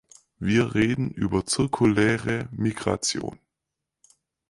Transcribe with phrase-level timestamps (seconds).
[0.39, 3.37] Wir reden über zirkuläre Migration.